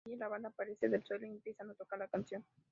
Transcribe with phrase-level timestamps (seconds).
[0.03, 2.43] De allí, la banda aparece del suelo y empiezan a tocar la canción.